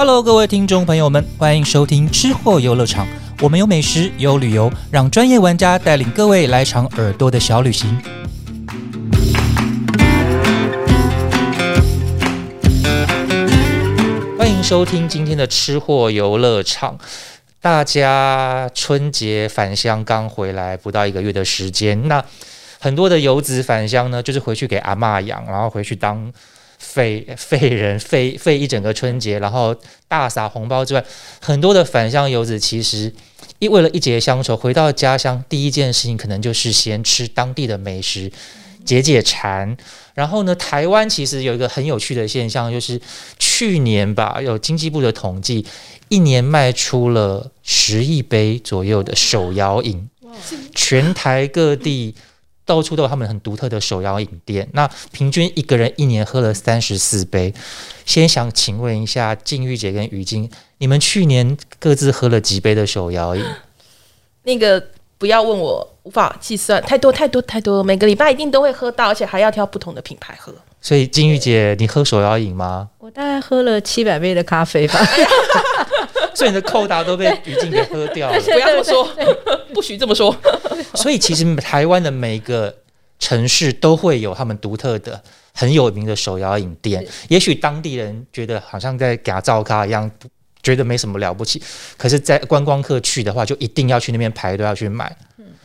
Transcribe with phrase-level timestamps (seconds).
[0.00, 3.06] Hello，各位听众朋友们，欢迎收听吃货游乐场。
[3.42, 8.00] 我们有美食，有旅游，让专业玩家带领各位来场耳朵的小旅行。
[14.38, 16.98] 欢迎收听今天的吃货游乐场。
[17.60, 22.24] 大家春节返乡刚回来，不到一个月的时间，那
[22.78, 26.32] 很多的游子返乡呢，就是回去给阿妈养，然后回去当
[26.80, 29.76] 废废人，废废一整个春节，然后
[30.08, 31.04] 大撒红包之外，
[31.40, 33.12] 很多的返乡游子其实
[33.58, 38.32] 一为了一节乡愁，回到家乡第一件事情可能就是先吃当地的美食，
[38.84, 39.76] 解解馋。
[40.14, 43.00] 然后呢，台湾其实有一个很有趣的现象，就是
[43.38, 45.64] 去年吧，有经济部的统计，
[46.08, 50.08] 一年卖出了十亿杯左右的手摇饮，
[50.74, 52.14] 全台各地
[52.70, 54.68] 到处都有他们很独特的手摇饮店。
[54.74, 57.52] 那平均一个人一年喝了三十四杯。
[58.06, 63.44] 先想请问一下静玉姐跟于晶，你们去年各自喝了几杯的手摇饮？
[64.44, 64.80] 那个
[65.18, 70.54] 不要问我，无法计算，太多太多太多，每个礼拜一定都会喝到，而且还要挑不同的品牌喝。
[70.80, 72.88] 所以金玉姐，你喝手摇饮吗？
[72.98, 74.98] 我大概喝了七百杯的咖啡吧。
[76.34, 78.40] 所以你的扣打都被于静给喝掉了。
[78.40, 79.08] 不要这么说，
[79.74, 80.34] 不许这么说。
[80.94, 82.74] 所以其实台湾的每个
[83.18, 85.20] 城市都会有他们独特的、
[85.54, 87.06] 很有名的手摇饮店。
[87.28, 90.10] 也许当地人觉得好像在给他照咖一样，
[90.62, 91.62] 觉得没什么了不起。
[91.96, 95.14] 可是，在观光客去的话，就一定要去那边排队要去买。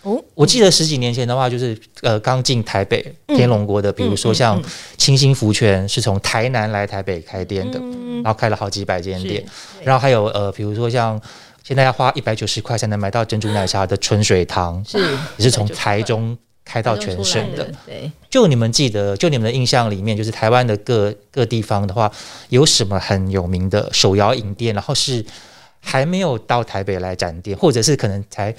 [0.05, 4.61] 哦，我记得十几年前的话，就是呃刚进台北天龙国的，比如说像
[4.97, 7.79] 清新福泉是从台南来台北开店的，
[8.23, 9.43] 然后开了好几百间店。
[9.83, 11.19] 然后还有呃，比如说像
[11.63, 14.99] 现在要花一百九十块才能买到珍珠奶茶的春水堂，是
[15.37, 17.67] 也是从台中开到全省的。
[17.87, 22.11] 对，就你们记得，就你们的印象里面，就是台湾的各各地方的话，
[22.49, 24.75] 有什么很有名的手摇饮店？
[24.75, 25.25] 然后是
[25.79, 28.53] 还没有到台北来展店，或者是可能才。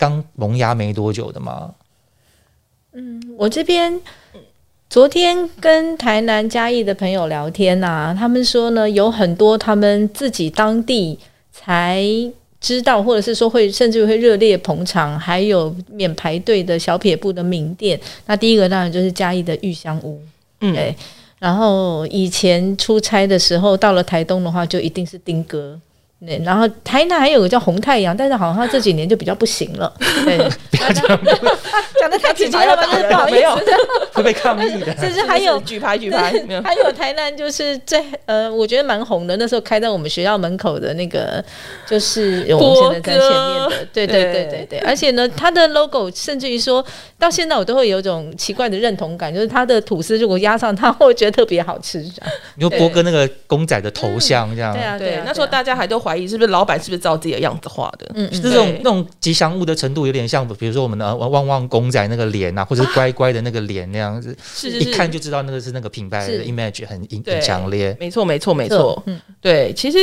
[0.00, 1.74] 刚萌芽没多久的吗？
[2.94, 4.00] 嗯，我这边
[4.88, 11.18] 昨天跟台南嘉义的朋友聊天呐，他们说呢，有很多他们自己当地
[11.52, 12.02] 才
[12.58, 18.00] 知道，或者是说会甚至会热烈捧场，还有免排队的小撇步的名店。
[18.24, 20.18] 那第一个当然就是嘉义的玉香屋，
[20.62, 20.96] 嗯，对。
[21.38, 25.78] 然后以前出差的时候，到了台东的话，就一定是丁哥。
[26.26, 29.90] 对，然后台南还有个叫红太阳，但是好像这几年就比较不行了。
[30.24, 30.36] 对，
[31.98, 32.82] 讲的 太直接了吧？
[33.08, 33.64] 不好意思，
[34.12, 34.94] 会被抗议的。
[34.98, 36.32] 甚至还有举牌举牌，
[36.62, 39.36] 还有台南就是最呃，我觉得蛮红的。
[39.38, 41.42] 那时候开在我们学校门口的那个，
[41.88, 43.86] 就是我们现在在前面的。
[43.92, 46.84] 对对对对对，而且呢，它的 logo 甚至于说
[47.18, 51.98] 到现在，我都会有一种奇怪的认同感，就是它的吐司如果压上它，会觉得特别好吃。
[52.56, 58.10] 你说波哥那个公仔的头像这样，对啊对啊，那时候大家还都怀疑是不是老板是不是照自己的样子画的？
[58.14, 67.96] 嗯，这种那种吉祥物的程度有点像，比如说我们的旺旺公仔那个脸啊，或者是乖乖的那个脸那样子，是是一看就知道那个是那个品牌的 image 很很强烈。
[68.00, 69.98] 没错没错没错，嗯，对，其实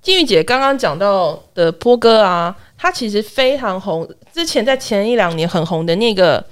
[0.00, 6.44] 金玉姐刚刚讲到的波哥啊，他其实非常红，之前在前一两年很红的那个。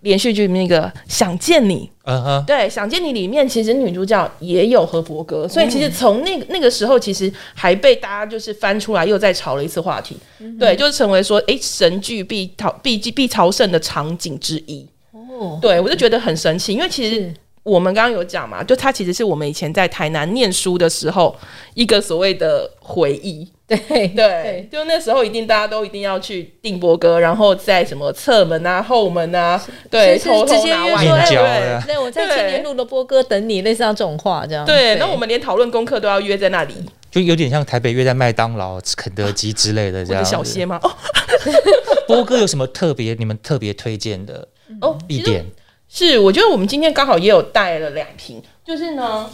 [0.00, 10.16] 连续剧那个想见你，嗯哼，对，想见你里面其实女主角也有和伯哥，所以其实从那个那个时候，其实还被大家就是翻出来又再炒了一次话题，
[10.60, 14.86] 对，就是成为说哎神剧必朝必必朝圣的场景之一。
[15.12, 21.34] 哦，对我就觉得很神奇，因为其实我们刚刚有讲嘛，就它其实是我们以前在台南念书的时候
[21.74, 23.48] 一个所谓的回忆。
[23.68, 23.78] 对
[24.14, 29.60] 对，就那时候一定大家都一定要去定波哥，然后在什么侧门啊、后门啊，
[29.90, 34.64] 对，偷偷拿外对，对，我在青年路的波哥等你，类似像这种话这样。
[34.64, 36.74] 对，那我们连讨论功课都要约在那里，
[37.10, 40.24] 就有点像台北约在麦当劳、肯德基之类的这样。
[40.24, 40.78] 小歇吗？
[40.84, 40.90] 哦，
[42.06, 43.14] 波哥有什么特别？
[43.14, 44.46] 你们特别推荐的
[44.80, 45.44] 哦一点
[45.88, 49.28] 是，我觉得我们今天刚好也有带了两瓶，就是呢，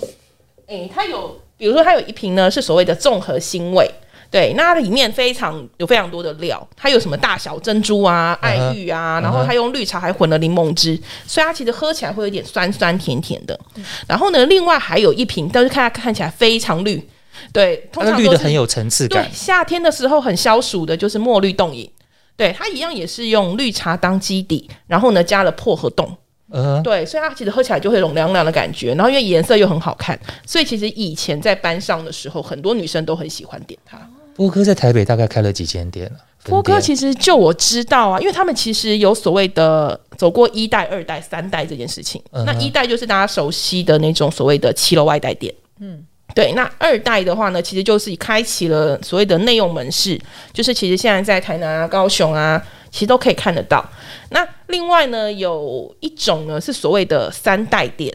[0.67, 3.91] 哎，它有，比如说它有一瓶呢是所谓的综合腥味。
[4.33, 13.61] 对，那它里面非常有非常多的料，它有什么大小珍珠啊、爱玉啊，然后它用绿茶还混了柠檬汁，所以它其实喝起来会有点酸酸甜甜的。
[14.09, 17.07] 然后呢，另外还有一瓶，但是看它看起来非常绿，
[17.53, 19.29] 对，通常绿的很有层次感。
[19.31, 21.91] 夏天的时候很消暑的，就是墨绿冻饮，
[22.35, 26.11] 对，它一样也是用绿茶当基底，然后呢加了薄荷冻，
[26.51, 28.95] 嗯，对，所以它其实喝起来就会有种凉凉的感觉。
[28.95, 34.01] 然后因为颜色又很好看，所以其实以前在班上的时候，很多女生都很喜欢点它。
[34.35, 36.19] 波哥在台北大概开了几间店了？
[36.45, 42.21] 波哥其实就我知道啊，因为他们其实有所谓的走过一代、二代、三代这件事情。
[42.33, 50.21] 那一代就是大家熟悉的那种所谓的七楼外带店，嗯，对，那二代的话呢，其实就是开启了所谓的内用门市，
[50.53, 53.89] 就是其实现在在台南啊、高雄啊，其实都可以看得到。
[54.31, 58.13] 那另外呢，有一种呢是所谓的三代店，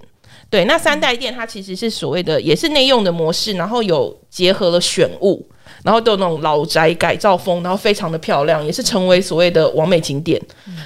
[0.49, 5.47] 对，那三代店它其实是所谓的也是内用的模式，然后有结合了选物，
[5.87, 10.41] 然后都有那种老宅改造风，然后非常的漂亮，也是成为所谓的完美景点。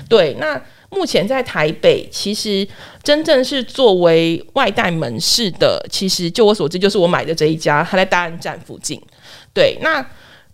[0.08, 0.62] 对，那。
[0.94, 2.68] 目前在台北，其实
[3.02, 9.02] 真正是作为外带门市的，其实就我所知，就是我买的这一家，它在大安站附近。
[9.54, 10.06] 对，那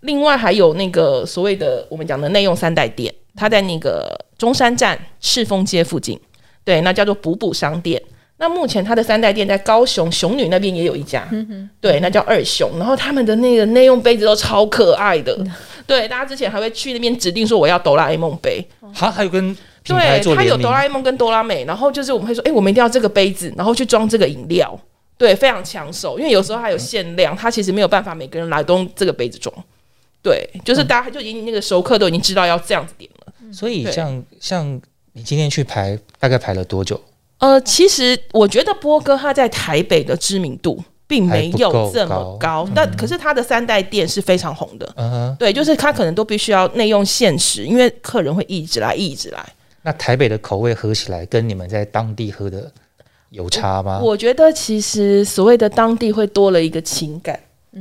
[0.02, 6.20] 另外还有那个所谓的我们讲的内用三代店，它在那个中山站赤峰街附近。
[6.64, 8.00] 对，那叫做补补商店。
[8.38, 12.70] 那目前它的三代店在高雄雄女那边也有一家，嗯对，那叫二雄。
[12.78, 15.38] 然后他们的那个内用杯子都超可爱的，
[15.88, 18.66] 对，大家之前还会去那边指定说我要哆啦 A 梦杯。
[18.94, 19.56] 好，还有跟。
[19.84, 24.78] 对，它有哆啦 A 梦跟哆啦美，然后就是我们会说，哎，我们一定要这个杯子，然后去装这个饮料，
[25.18, 29.56] 对，非常抢手，因为有时候它有限量，它其实没有办法每个人来都用这个杯子装，
[30.22, 33.34] 对，就是大家就已经那个熟客都已经知道要这样子点了。
[33.54, 34.82] 所以像像
[35.14, 37.02] 你今天去排，大概排了多久？
[37.40, 40.84] 呃，其实我觉得波哥他在台北的知名度。
[41.10, 44.94] 并没有这么高，但可是他的三代店是非常红的。
[44.98, 49.40] 嗯，对，就是他可能都必须要内用限时，因为客人会一直来，一直来。
[49.84, 52.70] 那台北的口味喝起来跟你们在当地喝的
[53.30, 54.02] 有差吗？
[54.04, 57.40] 我觉得其实所谓的当地会多了一个情感，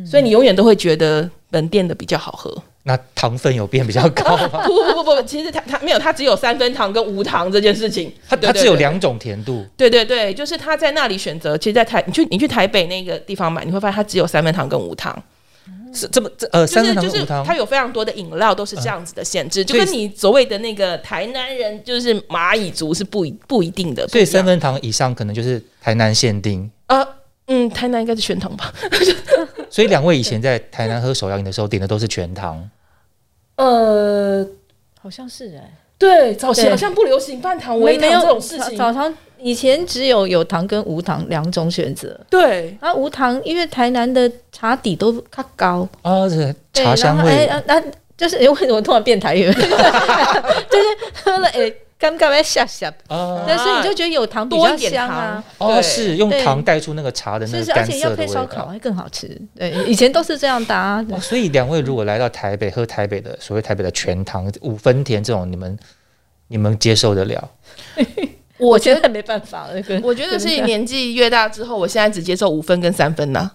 [0.08, 2.56] 所以你永远都会觉得本店的比较好喝。
[2.88, 4.62] 那糖分有变比较高吗？
[4.65, 8.12] 不不不不，其实它它没有，它只有三分糖跟无糖这件事情。
[8.29, 9.67] 它它只有两种甜度。
[9.77, 11.59] 对对对，就是他在那里选择。
[11.59, 15.21] 其实，在台你去你去台北那个地方买，你会发现它只有三分糖跟无糖。
[15.93, 24.06] 是这么这呃，三分糖就是它有非常多的饮料都是这样子的限制，就跟你所谓的那个台南人就是蚂蚁族是不一不一定的。
[24.06, 26.71] 所以三分糖以上可能就是台南限定。
[26.87, 27.05] 呃
[27.49, 28.73] 嗯，台南应该是全糖吧。
[29.71, 32.69] 所以两位以前在台南喝手摇饮的时候点的都是全糖。
[33.56, 34.47] 呃，
[35.00, 38.76] 好像是哎，对，早前好像不流行半糖、微糖这种事情。
[38.76, 42.19] 早糖以前只有有糖跟无糖两种选择。
[42.31, 47.50] 对，啊，无糖，因为台南的茶底都较高啊，是茶香味。
[47.67, 47.82] 那
[48.17, 49.47] 就是为什么突然变台语？
[49.53, 50.87] 就是
[51.25, 51.73] 喝了 哎。
[51.98, 55.43] 刚刚在下下，但是你就觉得有糖比较香啊。
[55.56, 59.26] 哦，是用糖带出那个茶的那个干涩的味道，会更好吃。
[59.54, 61.04] 对，以前都是这样搭。
[61.22, 65.78] 所以两位如果来到台北喝台北的所谓台北的全糖五分甜这种，你们
[66.48, 67.50] 你们接受得了？
[68.58, 69.82] 我觉得没办法了。
[70.02, 73.50] 我觉得是年纪越大之后，我现在只接受五分跟三分呐。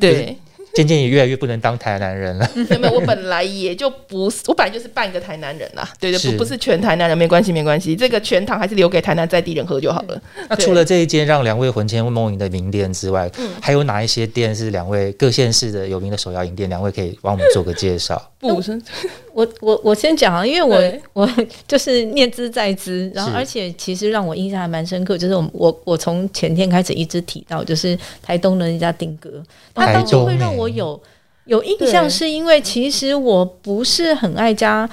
[0.00, 0.36] 对。
[0.74, 2.50] 渐渐也越来越不能当台南人了。
[2.54, 5.88] 没有，我本来也就不是，我本来就是半个台南人啦。
[6.00, 10.20] 对对，不不是全台南人，没关系没关系，这个全糖还是留给台南在地人喝就好了。
[10.48, 13.30] 那除了这一间让两位魂牵梦萦的名店之外，
[13.60, 16.68] 还有哪一些店是两位各县市的有名的手摇饮店？
[16.68, 18.30] 两位可以帮我们做个介绍。
[18.40, 18.80] 不是，
[19.34, 20.78] 我我我先讲啊，因为我
[21.24, 29.42] 我就是念兹在兹，然后而且其实让我印象还蛮深刻，就是我我我从前天开始一直提到，就是台东的那家丁哥，
[29.74, 31.00] 他当初会让我有
[31.46, 34.88] 有印象，是因为其实我不是很爱加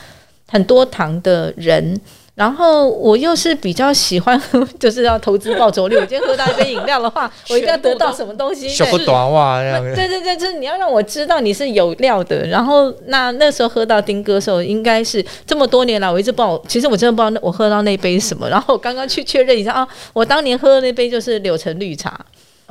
[0.47, 2.00] 很多糖的人。
[2.39, 4.41] 然后我又是比较喜欢，
[4.80, 5.95] 就是要投资报酬率。
[6.00, 8.69] 我今天喝到一杯饮料的话，我一定要得到什么东西？
[8.69, 9.83] 小不短袜这样。
[9.94, 12.47] 对对对，就是你要让我知道你是有料的。
[12.47, 18.47] 然后那那时候喝到丁哥的时候，应该是这么多年来我一直不知道，其实我真的不知道我喝到那杯什么。
[18.47, 22.18] 然后我刚刚去确认一下啊，我当年喝的那杯就是柳橙绿茶。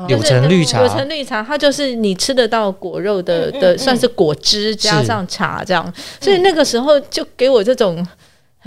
[0.06, 5.92] 柳橙绿茶，柳橙绿茶，它就是你吃得到果肉的的，算是果汁加上茶这样。
[6.22, 8.02] 所以那个时候就给我这种。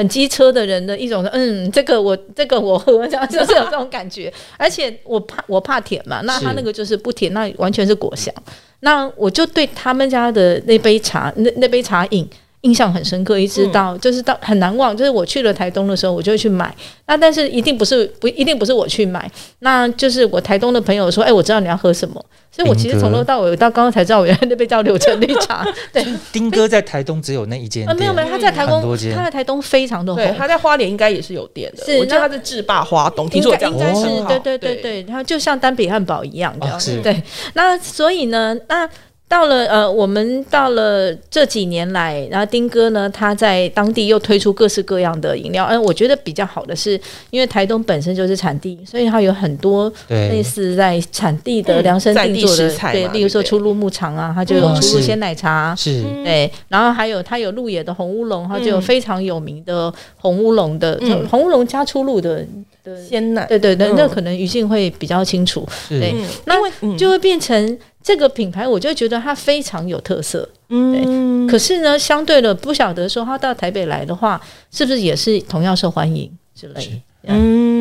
[0.01, 4.33] 很机车的人的一种，嗯，这个我这个我喝，这 样就是有这种感觉。
[4.57, 8.33] 而且我怕我怕甜嘛，那他那个就是不甜，那完全是果香。
[8.79, 12.27] 那我就对他们家的那杯茶，那那杯茶饮。
[12.61, 14.95] 印象很深刻，一直到就是到很难忘。
[14.95, 16.73] 就是我去了台东的时候，我就会去买。
[17.07, 25.65] 那但是一定不是不一定不是我去买，那就是我台东的朋友说：“哎，我知道你要喝什么。”所以，我其实从头到尾到刚刚才知道，原来那杯叫柳橙绿茶。
[25.93, 28.81] 对，丁哥在台东只有那一间啊，没有没有，他在台东，
[29.15, 30.35] 他在台东非常的红。
[30.37, 31.85] 他在花莲应该也是有店的。
[31.85, 36.79] 是，我知道他是制霸花东，听说应该是对对对对，他就像丹比汉堡一样的。
[36.79, 37.23] 是，对。
[37.53, 38.87] 那所以呢，那。
[39.31, 45.65] 到了呃，我们到了这几年来，然后丁哥呢，他在当地又推出各式各样的饮料。
[45.69, 62.45] 嗯，我觉得比较好的是，因为台东本身就是产地，所以它有很多类似在产地的量身定做的，对，例如说出入牧场啊，它就有出入鲜奶茶，是，对，然后还有它有鹿野的红乌龙，它就有非常有名的红乌龙的红乌龙加出入的。
[62.83, 63.95] 的鲜奶，对对对，嗯。
[63.95, 66.11] 那可能余静会比较清楚，对。
[66.13, 66.97] 嗯，那因为嗯。
[66.97, 70.47] 就会变成这个品牌，我就觉得它非常有特色。
[70.69, 77.33] 嗯，可是呢，相对的不晓得说它到台北来的话，是不是也是同样受欢迎之类是？
[77.33, 77.71] 嗯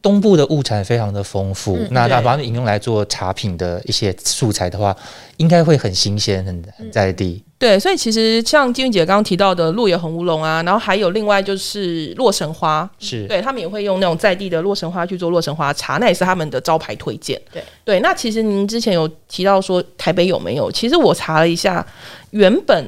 [0.00, 4.96] 东部的物产非常的丰富，嗯那那把它们引用来做茶品的一些素材的话，
[5.38, 7.42] 应该会很新鲜、很很在地。
[7.58, 17.40] 对，所以其实像金玉姐刚刚提到的鹿野红乌龙啊，然后还有另外就是洛神花，是，对他们也会用那种在地的洛神花去做洛神花茶，那也是他们的招牌推荐。
[17.52, 20.70] 对对，那其实您之前有提到说台北有没有？
[20.70, 21.84] 其实我查了一下，
[22.30, 22.86] 原本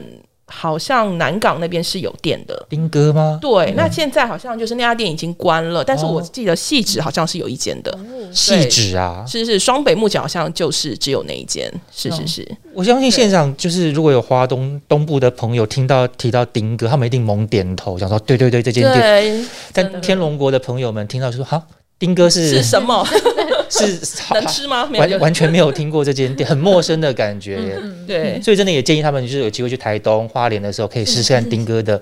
[0.51, 2.67] 好像南港那边是有店的。
[2.69, 3.39] 丁哥吗？
[3.41, 6.29] 对，那现在好像就是那家店已经关了，但是我哦。
[6.33, 7.97] 记得细纸好像是有一间的，
[8.33, 9.25] 细致啊！
[9.27, 12.17] 是是双北目前好像就是只有那一间，是哦。
[12.17, 19.01] 是是，我相信现场就是如果有华东东部的朋友听到提到丁哥，他们一定猛点头，想说对对对，这间店。
[19.01, 21.63] 对，但天龙国的朋友们听到就说哈，
[21.99, 23.07] 丁哥是是什么
[23.71, 24.87] 是好 能吃吗？
[24.91, 27.79] 没有，完完全没有听过这间店，很陌生的感觉耶。
[28.07, 32.01] 对，所以真的也建议他们，就是有机会去台东、花莲的时候，可以试试看丁哥的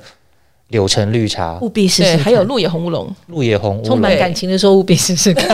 [0.68, 2.16] 柳橙绿茶、务必试试。
[2.16, 3.84] 还有鹿野红乌龙，鹿野红乌龙。
[3.84, 5.46] 充满感情的说，务必试试看。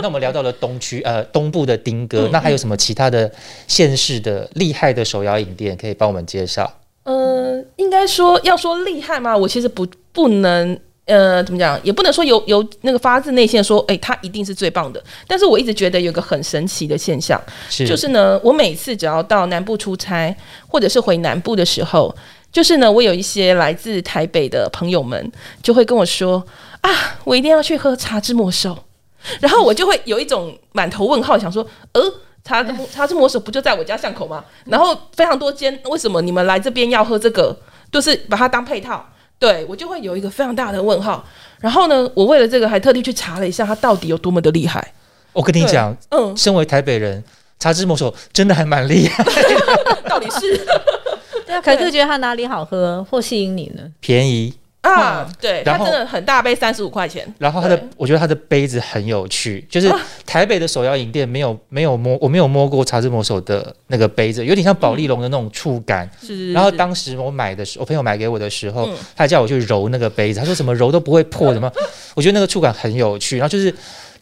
[0.00, 3.30] 那我们聊到了东区呃东部的丁哥，嗯那还有什么其他的
[3.68, 6.70] 县市的厉害的手摇饮店可以帮我们介绍？
[7.04, 9.36] 呃，应该说要说厉害吗？
[9.36, 10.78] 我其实不不能。
[11.06, 11.78] 呃，怎么讲？
[11.82, 15.02] 也不能说有有那个发自内心的说，哎、他一定是最棒的。
[15.26, 20.34] 但是我一直觉得有个很神奇的现象，是就是呢，我每次只要到南部出差，
[20.68, 22.14] 或者是回南部的时候，
[22.52, 25.32] 就是呢，我有一些来自台北的朋友们
[25.62, 26.44] 就会跟我说
[26.82, 26.90] 啊，
[27.24, 28.78] 我一定要去喝茶之魔手，
[29.40, 32.00] 然后我就会有一种满头问号，想说，呃。
[32.44, 34.44] 茶之茶之魔手不就在我家巷口吗？
[34.64, 37.56] 然后非常多间，为什么你们来这边要喝这个？
[37.92, 39.08] 就是把它当配套，
[39.42, 41.24] 对我就会有一个非常大的问号。
[41.58, 44.94] 然后呢，我为了这个还特地去查了一下，它到底有多么的厉害。
[45.32, 47.24] 我跟你讲，嗯，身为台北人，
[47.58, 49.24] 茶之魔手真的还蛮厉害，
[50.08, 50.56] 到底是
[51.44, 53.82] 对啊，可是觉得它哪里好喝或吸引你呢？
[54.00, 54.54] 便宜。
[54.82, 57.26] 啊，对，它然后真的很大杯，三十五块钱。
[57.38, 66.10] 然后它的，我觉得它的杯子很有趣，就是啊台北的手摇饮店没有没有摸，我没有摸过茶之魔手的那个杯子，有点像宝丽龙的那种触感。
[66.20, 71.70] 是，然后当时我买的时候，我朋友买给我的时候，嗯他叫我去揉那个杯子，他说什么揉都不会破，什么，
[72.14, 73.38] 我觉得那个触感很有趣。
[73.38, 73.72] 然后就是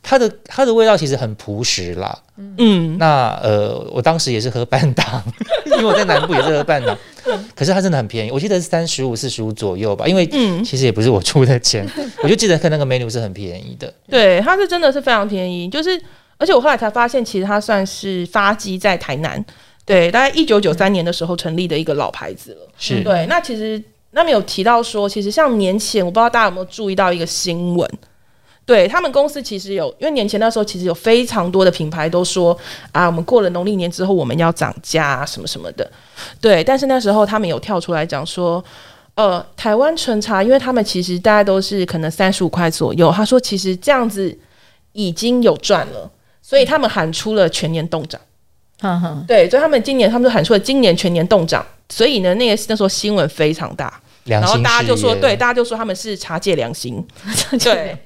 [0.02, 2.18] 它的它的味道其实很朴实啦。
[2.36, 5.22] 嗯，那呃，我当时也是喝半糖，
[5.66, 6.96] 因为我在南部也是喝半糖，
[7.54, 11.86] 可是它真的很便宜，我记得是三十五、四十五左右吧，因为嗯其实也不是我出的钱，
[12.22, 13.92] 我就记得看那个 menu 是很便宜的。
[14.08, 16.00] 对，它是真的是非常便宜，就是
[16.38, 19.44] 而且我后来才发现，其实它算是发迹在台南，
[19.84, 22.68] 对，大概一九九三年的时候成立的一个老牌子了。
[22.78, 23.82] 是，对，那其实
[24.12, 27.90] 那边有提到说，其实像年前，我不知道大家有没有注意到一个新闻。
[28.70, 32.56] 对他们公司其实有，因为年前那时候其实有非常多的品牌都说
[32.92, 35.90] 啊，我们过了农历年之后我们要涨价啊什么什么的。
[36.40, 38.64] 对，但是那时候他们有跳出来讲说，
[39.16, 44.38] 呃，台湾纯茶，因为他们其实大家都是可能三十五块左右，他说其实这样子
[44.92, 46.08] 已经有赚了，
[46.40, 48.20] 所以他们喊出了全年冻涨。
[48.78, 57.04] 哈哈，对，所以他们今年他们就喊出了今年全年冻涨，所以呢，那个那时候新闻非常大，然后大家就说，对，大家就说他们是茶界良心，
[57.58, 57.98] 对。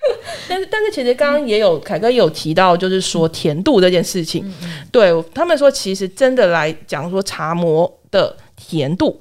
[0.48, 4.44] 但是，但是，其实刚刚也有凯哥也有提到，就是说甜度这件事情，
[4.90, 9.20] 对他们说，其实真的来讲说茶魔的甜度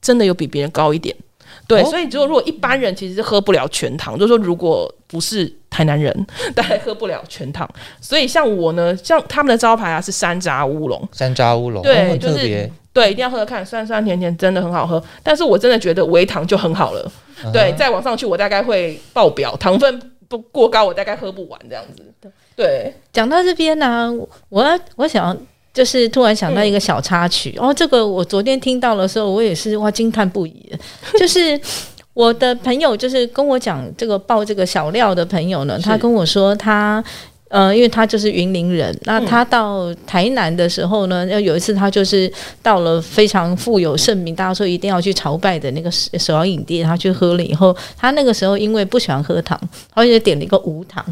[0.00, 1.14] 真的有比别人高一点，
[1.66, 7.68] 对，哦所以就如果一般人其实是喝不了全糖，就是说如果不是台南人，大概喝不了全糖，
[8.00, 12.70] 所以像我呢，像他们的招牌啊是山楂乌龙，山楂乌龙，对哦就是。
[12.96, 15.02] 对，一定要喝喝看，酸酸甜甜，真的很好喝。
[15.22, 17.12] 但是我真的觉得微糖就很好了。
[17.52, 22.02] 对，啊再往上去，我大概会爆表，糖分不过高，我大概喝不完这样子。
[22.56, 24.10] 对，讲到这边呢、
[24.48, 25.36] 我我想要
[25.76, 30.72] 就是突然想到一个小插曲，哦，这个我昨天听到的时候，我也是哇惊叹不已，
[31.20, 31.60] 就是。
[32.16, 37.04] 我的朋友就是跟我讲这个报这个小料的朋友呢，他跟我说他。
[37.48, 42.30] 呃，因为他就是云林人，那他到台南的时候呢，要有一次他就是
[42.60, 49.56] 到了非常富有盛名，大家说一定要去朝拜的那个手手摇饮店，他去喝了以后，他那个时候因为不喜欢喝糖，
[49.94, 51.04] 他就点了一个无糖。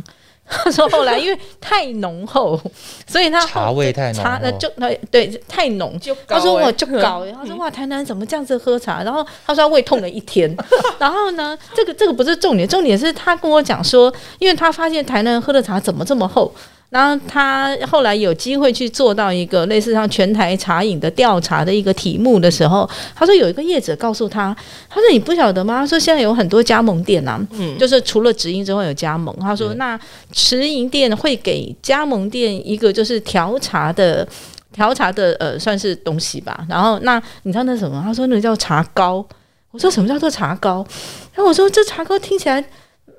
[0.65, 2.61] 他说后来因为太浓厚，
[3.07, 5.99] 所以他茶味太浓茶那就那对太浓。
[6.29, 9.03] 他说我就搞欸，他说哇台南怎么这样子喝茶？
[9.03, 10.55] 然后他说他胃痛了一天。
[10.99, 16.55] 然后呢，这个这个不是重点，重点是他跟我讲说，因为他发现台南喝的茶怎么这么厚。
[16.95, 24.57] 然后他后来有机会去做到一个类似像全台茶饮的调查的一个题目的时候，他说有一个业者告诉他，
[24.89, 25.79] 他说你不晓得吗？
[25.79, 29.37] 他说现在有很多加盟店啊，嗯，就是除了直营之外有加盟。
[29.41, 29.99] 他说那
[30.31, 34.25] 直营店会给加盟店一个就是调茶的
[34.73, 36.65] 调茶的呃算是东西吧。
[36.69, 38.01] 然后那你知道那什么？
[38.07, 39.27] 他说那个叫茶膏。
[39.73, 40.87] 我说什么叫做茶膏？
[41.35, 42.65] 然后我说这茶膏听起来。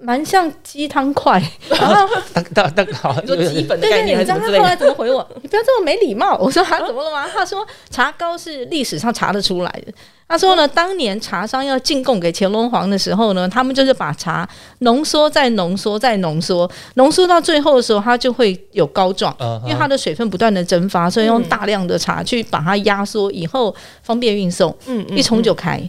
[0.01, 5.27] 蛮像鸡汤块，然后当当当好，说基本的概念，你知道他后来怎么回我？
[5.41, 6.37] 你不要这么没礼貌。
[6.41, 7.27] 我说他怎么了吗？
[7.33, 9.93] 他说茶膏是历史上查得出来的。
[10.27, 14.47] 他说呢，当年茶商要进贡给乾隆皇的时候呢，他们就是把茶
[14.79, 25.79] 浓缩再浓缩再浓缩，浓缩到最后的时候，它就会有膏状，因为它的水分不断的蒸发，所以用大量的茶去把它压缩，以后方便运送，嗯，一冲就开。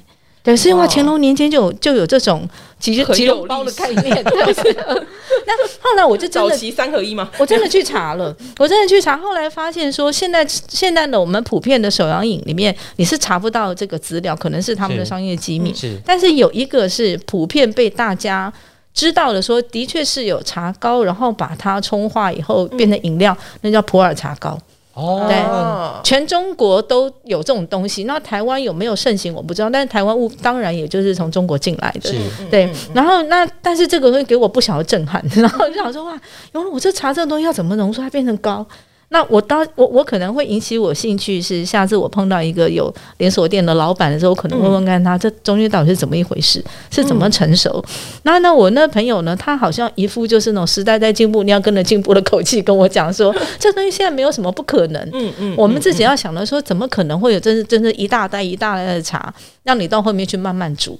[0.47, 2.49] 对，是因为乾隆年间就有就有这种
[2.79, 4.23] 几几种包的概念。
[5.45, 7.29] 那后来我就真的三合一吗？
[7.37, 15.75] 我真的去查了， 我真的去查，后来发现说，现在现在的我们普遍的手摇饮里面，你是查不到这个资料，可能是他们的商业机密。
[15.75, 18.53] 是，但是有一个是普遍被大家
[18.95, 24.57] 知道的，说的确是有茶膏，然后把它冲化以后变成饮料，那叫普洱茶膏。
[24.97, 28.05] 哦，对，全中国都有这种东西。
[28.05, 29.69] 那台湾有没有盛行，我不知道。
[29.69, 32.11] 但是台湾物当然也就是从中国进来的，
[32.51, 32.73] 对。
[32.95, 36.19] 然后那但是这个会给我不小的震撼， 然后就想说哇，
[36.53, 38.67] 原来我这茶这个东西要怎么浓缩它变成膏？
[39.09, 47.83] 那我当我我可能会引起我兴趣，是下次我碰到一个有连锁店的老板的时候，我可能问问看他这中间到底是怎么一回事，是怎么成熟。
[48.25, 55.03] 那那我那朋友呢，他好像一副就是那种时代在进步，你要跟着进步的口气跟我讲说，这东西现在没有什么不可能。
[55.13, 59.33] 嗯嗯，我们自己要想的说，怎么可能会有真是真是一大袋一大袋的茶，
[59.63, 60.99] 让你到后面去慢慢煮。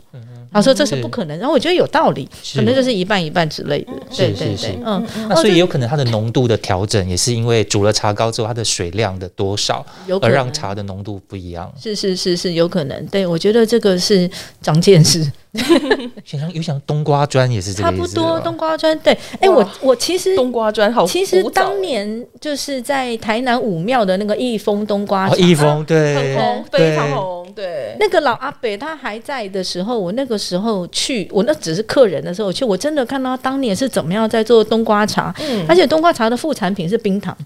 [0.57, 3.93] 他说这是不可能，然后我觉得有道理，可能就是一半一半之类的。
[4.17, 9.85] 对对对，嗯，那所以也有可能它的浓度的调整，也是因为煮了茶膏之后，它的水量的多少，
[10.23, 11.71] 而让茶的浓度不一样。
[11.79, 14.31] 是是是是有可能，对我觉得这个是
[14.63, 15.31] 长见识。
[16.25, 19.17] 像有想冬瓜砖也是这差不多，冬瓜砖对。
[19.41, 27.47] 哎，我我其实冬瓜砖好，其实当年就是在台南武庙的那个益丰冬瓜茶，益丰对，很红，非常红。
[27.55, 37.37] 对，那个老阿伯他还在的时候，我那个时候去，我那只是客人的时候去，我真的看到他当年是怎么样在做冬瓜茶，嗯，而且冬瓜茶的副产品是冰糖。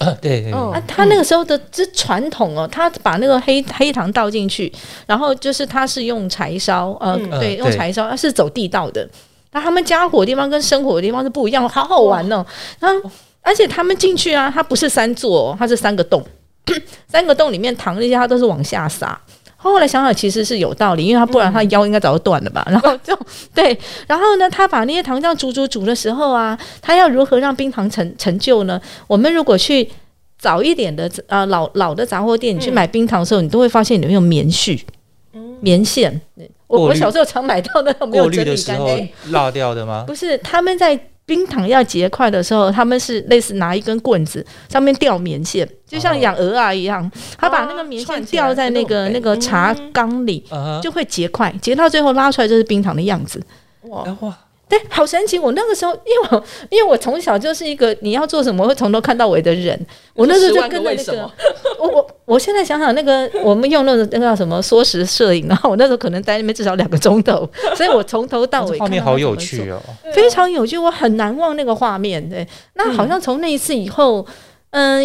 [0.00, 4.72] 啊，对，啊，他那个时候的这传统哦，他把那个黑黑糖倒进去，
[5.06, 9.06] 然后就是他是用柴烧，呃，对，用柴烧，他是走地道的。
[9.52, 12.44] 那他们家火的地方跟生火的地方是不一样，好好玩哦。
[12.78, 13.10] 然后，
[13.42, 16.24] 而且他们进去啊，它不是三座，它是三个洞，
[17.06, 19.20] 三个洞里面糖那些它都是往下撒。
[19.62, 22.66] 后来想想其实是有道理，因为他不然他腰应该早就断了吧。
[22.70, 23.14] 然后 就
[23.54, 28.80] 对，然后呢，他把那些糖浆煮煮煮的时候啊，他要如何让冰糖成成就呢？
[29.06, 29.86] 我们如果去
[30.38, 34.80] 早一点的呃老老的杂货店，你去买冰糖的时候，你都会发现里面有棉絮、
[35.60, 36.20] 棉线。
[36.66, 40.04] 我我小时候常买到那种没有整理干净、落掉的吗？
[40.06, 40.98] 不是，他们在。
[41.30, 50.44] 冰糖要结块的时候，他们是类似拿一根棍子上面吊棉线，就像养鹅啊一样，他把那个棉线吊在那个那个茶缸里，
[50.82, 53.40] 就会结块，结到最后拉出来就是冰糖的样子。
[53.82, 54.02] 哇。
[54.22, 54.36] 哇！
[54.70, 55.36] 对，好神奇！
[55.36, 59.76] 我那个时候，因为我因为我从小就是一个你要做什么会从头看到尾的人，
[60.14, 61.30] 我那时候就跟着那个，
[61.80, 69.82] 我我我现在想想那个，我们用那个那个叫什么缩时摄影，然后我那时候可能待那边至少两个钟头，所以我从头到尾画面好有趣哦，
[70.14, 72.26] 非常有趣，我很难忘那个画面。
[72.30, 74.24] 对，那好像从那一次以后。
[74.24, 74.34] 嗯，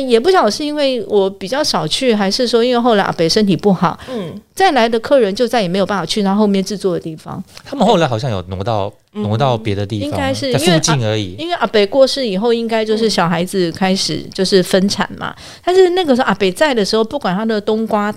[0.07, 7.43] 也不晓得是因为我比较少去，还是说因为后来阿北身体不好，嗯，再来的客人就再也没有办法去他后面制作的地方。
[7.63, 11.35] 他们后来好像有挪到挪到别的地方，应该是在附近而已。
[11.39, 15.35] 因为阿北过世以后，应该就是小孩子开始就是分产嘛。
[15.63, 18.13] 但是那个时候阿北在的时候，不管他的冬瓜。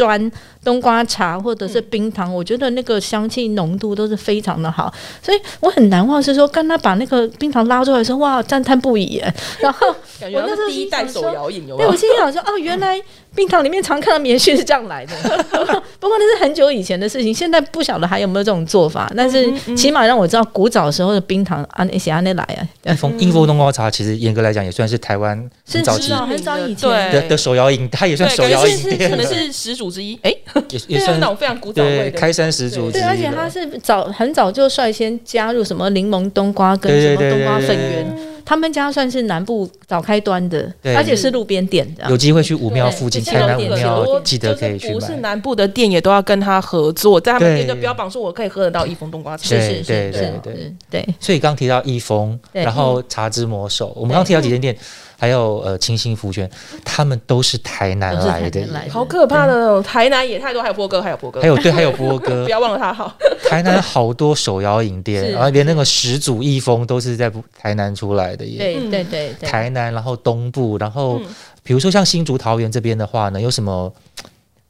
[0.00, 0.32] 砖
[0.64, 4.90] 冬瓜茶或者是冰糖，我觉得那个香气浓度都是非常的好，
[5.22, 9.22] 所以我很难忘是说，刚他把那个冰糖拉出来的时候，哇，赞叹不已。
[9.60, 9.88] 然后
[10.32, 12.98] 我那时候第一代手摇饮，对我心想说，哦，原来
[13.34, 15.12] 冰糖里面常看到棉絮是这样来的。
[16.00, 19.10] 不过那是很久以前的事情，现在不晓得还有没有这种做法。
[19.16, 22.92] 但是起码让我知道古早时候的冰糖啊，那些啊那来啊。
[22.92, 25.38] 益丰益丰冬瓜茶其实严格来讲也算是台湾
[25.70, 30.18] 很早期很早以前的的手摇饮，它也算手摇饮，可能是始祖之一。
[30.22, 30.34] 哎，
[30.70, 32.90] 也也是那种非常古早味的开山始祖。
[32.90, 38.30] 对，而且它是早很早就率先加入什么柠檬冬瓜跟什么冬瓜粉圆。
[38.44, 42.08] 他们家算是南部早开端的，对而且是路边店的。
[42.10, 45.16] 有机会去武庙附近，对台南对武庙多记得可以去不是。
[45.16, 49.44] 南部的店也都要跟他合作，在他们店就标榜说我可以喝得到益丰冬瓜茶。
[49.44, 54.76] 是是对是是对对是，对所以刚提到益丰，然后茶之魔手，我们刚提到几间店，
[55.20, 56.50] 还有呃清新福泉，
[56.82, 59.82] 他们都是台南来的台南来的好可怕的哦！
[59.82, 63.14] 台南也太多，还有波哥，还有波哥，还有对，还有 波哥不，要忘了他好。
[63.46, 68.58] 台南好多手摇饮店，然后连那个始祖一峰都是在台南出来的耶。
[68.58, 71.26] 对嗯对对对，台南，然后东部，然后嗯
[71.62, 73.92] 比如说像新竹、桃园这边的话呢，有什么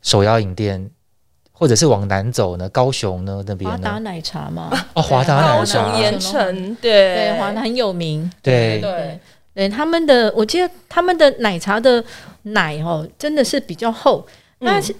[0.02, 0.90] 手摇饮店，
[1.52, 2.68] 或者是往南走呢？
[2.70, 3.78] 高雄呢那华边呢？
[3.84, 8.28] 达奶茶嘛，哦，华达高奶茶，雄盐城，对，对华达很有名。
[8.42, 9.20] 对对，
[9.54, 12.02] 对他们的，我记得他们的奶茶的
[12.42, 14.26] 奶哦，真的是比较厚。
[14.60, 14.94] 那嗯是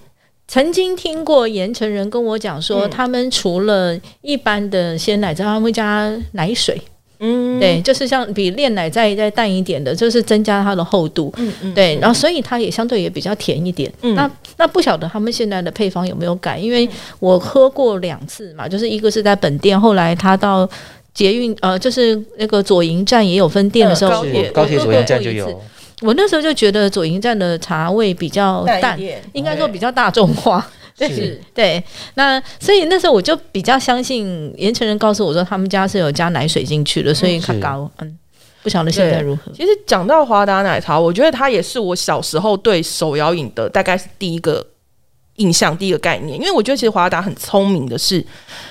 [0.48, 6.80] 曾经听过盐城人跟我讲说，嗯他们除了一般的鲜奶之外，他们会加奶水，
[7.20, 11.32] 嗯，对，就是像比炼奶再再淡一点的，就是增加它的厚度。
[11.36, 13.92] 嗯嗯，对，然后所以它也相对也比较甜一点。
[14.02, 16.58] 嗯那那不晓得他们现在的配方有没有改？
[16.58, 16.88] 因为
[17.20, 20.68] 我喝过两次嘛，就是一个是在本店，后来他到
[21.12, 25.62] 捷运呃，就是那个左营站也有分店的时候，呃高铁是高铁左营站就有。
[26.02, 28.98] 我那时候就觉得左营站的茶味比较淡，
[29.32, 30.66] 应该说比较大众化。
[30.96, 31.82] 对是对，
[32.14, 37.90] 那所以那时候我就比较相信盐城人告诉我说他们家是有加奶水进去的，所以它是高。
[38.00, 38.18] 嗯，
[38.62, 39.50] 不晓得现在如何。
[39.52, 44.66] 其实讲到华达奶茶，我觉得它也是我小时候对手摇饮的大概是第一个
[45.40, 46.38] 印象、第一个概念。
[46.38, 48.24] 因为我觉得其实华达很聪明的是，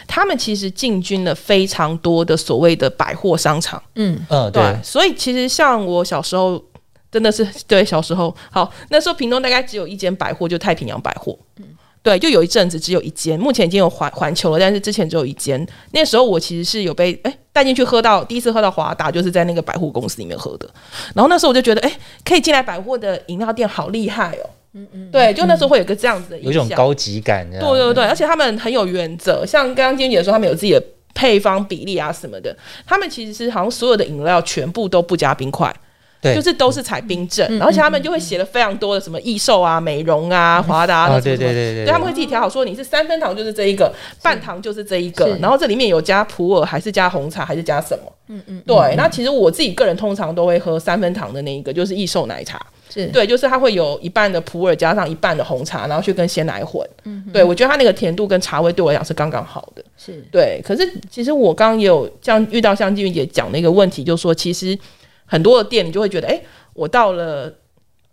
[0.07, 3.81] 他们其实进军了非常多的所谓的百货商场。
[3.95, 6.63] 嗯，嗯，对，所以其实像我小时候。
[7.11, 11.35] 真的是对小时候好，那时候屏东大概只有一间百货，就太平洋百货。
[11.57, 11.65] 嗯
[12.03, 15.67] 对，就有一阵子只有一间，目前已经有环环球了，但是之前只有一间。
[15.91, 20.69] 那时候我其实是有被哎带进去喝到，第一次喝到华达，就是在那个百货公司里面喝的。
[21.15, 21.91] 然后那时候我就觉得，哎，
[22.23, 24.49] 可以进来百货的饮料店好厉害哦。
[24.73, 26.39] 嗯嗯，对，就那时候会有个这样子的。
[26.39, 32.55] 有一种高级感，对对对，而且他们很有原则，像刚刚金姐说，他们有自己的配方比例啊什么的，
[32.85, 35.75] 他们其实是好像所有的饮料全部都不加冰块。
[36.21, 43.89] 对，就是都是采冰镇，嗯而且他们就会写了非常多的什么益寿啊、美容啊、华达啊，对对对对，对，他们会自己调好，说你是三分糖就是这一个，
[44.21, 48.11] 半糖就是这一个，然后这里面有加普洱，还是加红茶，还是加什么？
[48.27, 52.59] 嗯嗯，对，那其实我自己个人通常都会喝三分糖的那一个，就是益寿奶茶。
[52.89, 56.83] 是对，就是它会有一半的普洱加上一半的红茶，然后去跟鲜奶混。
[57.05, 59.83] 嗯对我觉得它那个甜度跟茶味对我来讲是刚刚好的。
[59.97, 64.77] 是对，可是其实我刚刚也有像遇到像金云姐讲的一个问题，就是说其实
[65.25, 66.41] 很多的店你就会觉得，哎、
[66.73, 67.53] 我到了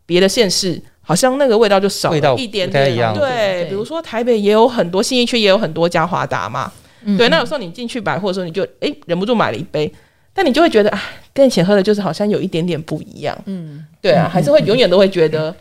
[0.05, 2.93] 别的县市，好像那个味道就少味道了一点点。
[2.93, 6.71] 一样对，对比如说台北也有很多，信义区也有很多家华达嘛。
[7.05, 9.91] 嗯对，那有时候你进去百货的时候，你就哎、忍不住买了一杯，
[10.35, 11.01] 但你就会觉得，哎，
[11.37, 13.37] 跟以前喝的就是好像有一点点不一样。
[13.45, 15.55] 嗯，对啊，还是会永远都会觉得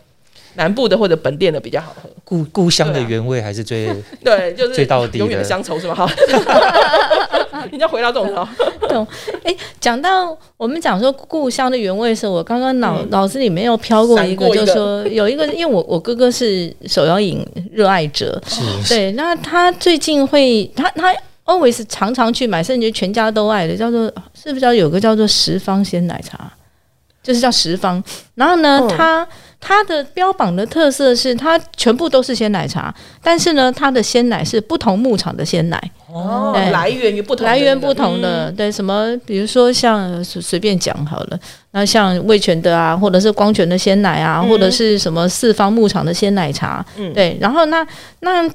[0.54, 2.08] 南部的或者本店的比较好喝。
[2.24, 3.88] 故故乡的原味还是最
[4.24, 5.94] 对， 就是最到底永远的乡愁是吗？
[5.94, 6.08] 好，
[7.70, 8.48] 你要回到这种头。
[8.88, 9.06] 懂。
[9.44, 21.14] 哎，讲到我们讲说故乡的原味的时候，我刚刚脑、嗯脑子里面又飘过一个，闪过一个就是说有一个，因为我我哥哥是手摇饮热爱者，是对，那他最近会，他他
[21.46, 26.52] always 常常去买，甚至全家都爱的，叫做是不是叫有个叫做十方鲜奶茶，
[27.22, 28.02] 就是叫十方。
[28.34, 29.26] 然后呢，嗯它
[29.58, 38.54] 它的标榜的特色是它全部都是鲜奶茶，但是呢，它的鲜奶是不同牧场的鲜奶，哦来源于不同的来源不同的，嗯。
[38.54, 41.40] 对什么，比如说像随随便讲好了，
[41.72, 44.48] 那像味全的啊，或者是光泉的鲜奶啊，嗯。
[44.48, 47.12] 或者是什么四方牧场的鲜奶茶，嗯。
[47.12, 47.84] 对，然后那
[48.20, 48.48] 那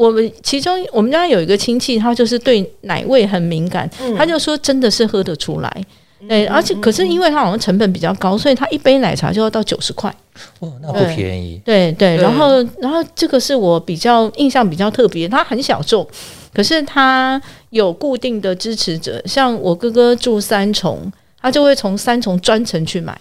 [0.00, 5.84] 我们其中我们家有一个亲戚，他就是对奶味很敏感，嗯他就说真的是喝得出来。
[6.26, 10.14] 对，而且可是因为它好像成本比较高，所以他一杯奶茶就要到九十块。
[10.60, 11.60] 哦，那不便宜。
[11.64, 16.06] 对对，对然后然后这个是我比较印象比较特别，它很小众，
[16.54, 21.10] 可是它有固定的支持者，像我哥哥住三重，
[21.40, 23.18] 他就会从三重专程去买。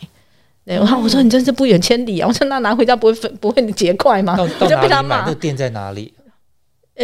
[0.65, 2.27] 对，然后我说你真是不远千里啊！
[2.27, 4.35] 我说那拿回家不会分不会结块吗？
[4.35, 4.81] 到我就到哪里买？
[4.81, 5.33] 被他骂那。
[5.35, 6.13] 店在哪里？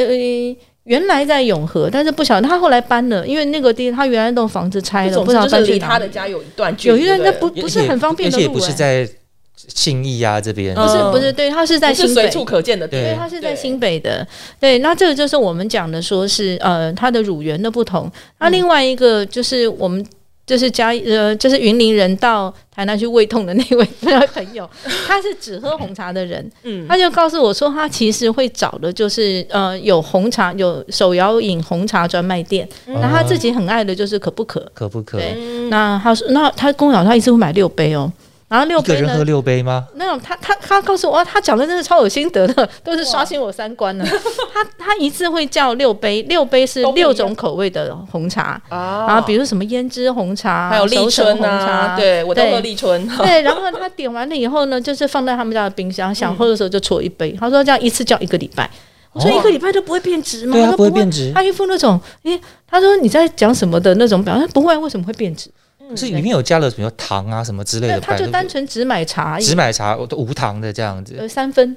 [0.04, 5.94] 呃，原来在永和，但是不晓得他后来搬了，因为那个地他原来那栋房子拆了，总不知道之就是离搬去。
[5.94, 9.10] 他的家有一段距离，有一段那不不是很方便的路而且不是在
[9.56, 10.76] 信义啊这边。
[10.76, 12.30] 不是嗯不是，对，他是在新北是随。
[12.30, 14.28] 处可见的对店，对，它是在对新北的。
[14.60, 18.12] 对，那这个就是我们讲的，说是呃，它的乳源的不同。
[18.40, 20.06] 那另外一个就是我们
[20.46, 24.70] 就是嘉呃，就是云林人到台南去胃痛的那位那位朋友，
[25.08, 34.64] 他是只喝红茶的人，嗯，他就告诉我说，他其实会找的就是呃有红茶有手摇饮红茶专卖店，那他自己很爱的就是可不可。
[34.74, 35.18] 可不可？
[35.18, 35.36] 对
[35.70, 38.12] 那他说，那他跟我讲，他一次会买六杯哦，
[38.56, 39.86] 然后六杯呢一个人喝，六杯吗？
[39.96, 44.06] 那种他他他告诉我，哇他讲的真的超有心得的， 都是刷新我三观的。
[44.54, 57.36] 他他一次会叫六杯，六杯是六种口味的红茶，啊然后比如什么胭脂红茶，还有立春啊，茶，对我都喝立春， 对，然后他点完了以后呢，就是放在他们家的冰箱，想喝的时候就搓一杯。
[57.38, 58.70] 他说这样一次叫一个礼拜。
[59.12, 60.54] 我说哦一个礼拜都不会变质吗？
[60.54, 62.40] 对不不会变质他一副那种，诶，
[62.70, 65.50] 他说你在讲什么的那种表情，不会，为什么会变质？
[65.96, 71.76] 是里面有加了什么糖啊什么之类的，他就单纯只买茶只，买茶我都无糖的这样子，呃，三分。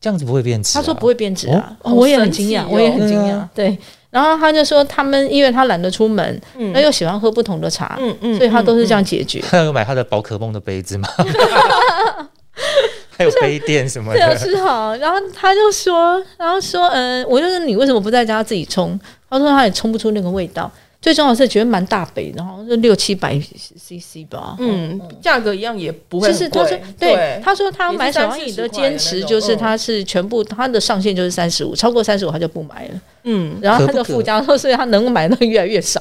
[0.00, 0.80] 这样子不会变质、啊。
[0.80, 3.50] 他说不会变质啊，哦哦我也很惊讶，哦我也很惊讶对啊。
[3.52, 3.78] 对，
[4.10, 9.40] 然后他就说他们因为他懒得出门，嗯那又喜欢喝不同的茶，嗯嗯所以他都是这样解决。
[9.40, 11.08] 他有买他的宝可梦的杯子吗？
[13.18, 14.94] 还有杯垫什么对啊，的，是好。
[14.98, 18.96] 然后他就说，然后说，嗯、我就说你为什么不在家自己冲？
[19.28, 20.70] 他说他也冲不出那个味道。
[21.00, 24.56] 最重要的是觉得蛮大杯，然后是六七百 CC 吧。
[24.58, 33.00] 嗯，价格一样也不会就是他说对，他说他买手摇30饮的坚持就是嗯他是全部他的上限就是三十五，超过三十五他就不买了。
[33.24, 36.00] 嗯，然后他可不可就附加说，所以他能买的越来越少。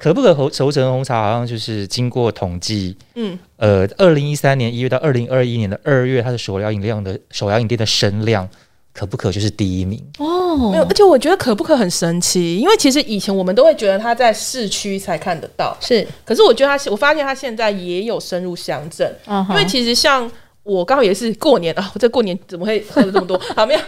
[0.00, 8.48] 可不可红熟成红茶好像就是经过统计，嗯，呃，二零一三年一月到二零二一年的二月，它的手摇饮量的手摇饮店的声量，
[8.94, 10.00] 可不可就是第一名？
[10.18, 19.12] 哦没有，而且我觉得可不可很神奇，因为其实以前我们都会觉得他在市区才看得到，是，可是我觉得他，我发现他现在也有深入乡镇，
[19.50, 20.30] 因为其实像
[20.62, 23.36] 我刚好也是过年啊，我这过年怎么会喝了这么多？
[23.56, 23.80] 好，没有，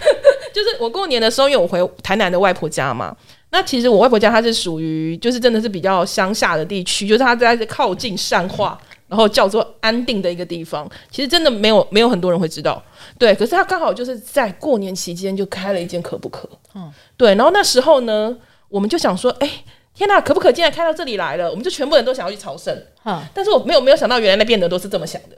[0.53, 3.17] 就是我过年的时候，因为我回台南的外婆家嘛。
[3.51, 8.77] 那其实我外婆家它是属于就是真的是比较乡下的地区，就是它在靠近善化，
[9.09, 10.89] 然后叫做安定的一个地方。
[11.11, 12.83] 其实真的没有没有很多人会知道，
[13.19, 13.35] 对。
[13.35, 17.35] 可是他刚好就是在过年期间就开了一间可不可，嗯，对。
[17.35, 18.37] 然后那时候呢，
[18.69, 19.51] 我们就想说，哎、
[19.95, 21.51] 天呐，可不可竟然开到这里来了？
[21.51, 22.77] 我们就全部人都想要去朝圣。
[23.03, 25.37] 哈，但是我没有没有想到，原来那边的都是这么想的，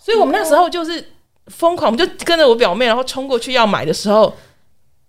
[0.00, 1.12] 所以我们那时候就是
[1.46, 4.34] 疯狂，我们就跟着我表妹，然后冲过去要买的时候，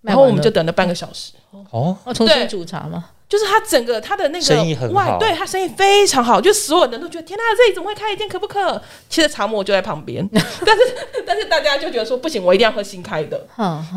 [0.02, 1.34] 然后我们就等了半个小时。
[1.72, 3.10] 哦，要重新煮茶吗？
[3.30, 8.28] 就是他整个他的那个外对他生意非常好，就所有人都觉得天呐，这里怎么会开一间？
[8.30, 8.82] 可不可？
[9.10, 10.42] 其实茶模就在旁边， 但
[10.76, 10.82] 是
[11.26, 13.46] 但是大家就觉得说不行，我一定要喝新开的。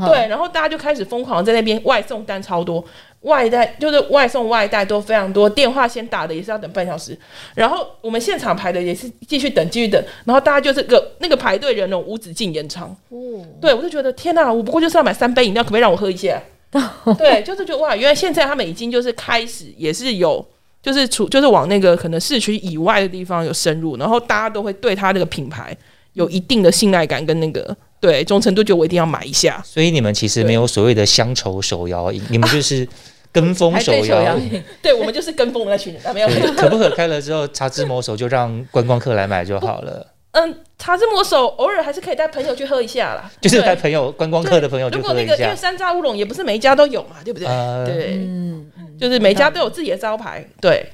[0.07, 2.85] 对，然后大家就开始疯狂在那边外送单超多，
[3.21, 7.16] 外带就是外送外带都非常多，电话先打的也是要等半小时，
[7.55, 16.43] 然后我们现场排的也是继续等继续等，然后大家就是个那个排队人龙无止境延长，哦，对我就觉得天呐，我不过就是要买三杯饮料，可不可以让我喝一下？
[17.18, 20.44] 对，就是觉得哇，原来现在他们已经就是开始也是有。
[20.83, 25.76] 就是除就是往那个可能市区以外的地方有深入，然后大家都会对他这个品牌
[26.14, 29.62] 有一定的信赖感跟那个对忠诚度，觉得我一定要买一下。
[29.62, 32.88] 所以你们其实没有所谓的乡愁手摇饮，你们 就是
[33.30, 34.35] 跟风手摇
[34.80, 36.28] 对我们就是跟风的那群人，啊，没有。
[36.56, 43.31] 可不可开了之后，茶之魔手就让观光客来买就好了，嗯，茶之魔手偶尔还是可以带朋友去喝一下啦。
[43.43, 45.57] 就是对带朋友观光客的朋友去如果那个因为。
[45.57, 47.49] 山楂乌龙也不是每一家都有嘛，对不对？
[47.49, 50.47] 呃，对，嗯，就是每家都有自己的招牌。
[50.61, 50.87] 对，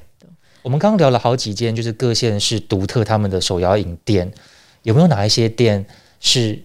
[0.63, 4.31] 我们刚刚聊了好几间，就是各县市独特他们的手摇饮店，
[4.81, 5.85] 有没有哪一些店
[6.19, 6.59] 是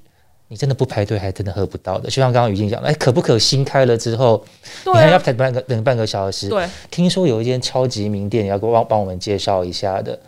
[0.49, 2.05] 你真的不排队还真的喝不到的？
[2.05, 4.43] 就像刚刚雨静讲的，哎，可不可新开了之后，
[4.83, 6.49] 对你看要啊，等半个等半个小时。
[6.49, 10.19] 对，听说有一间超级名店，你要给我帮帮我们介绍一下的，